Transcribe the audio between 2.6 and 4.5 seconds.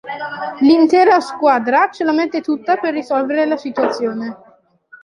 per risolvere la situazione.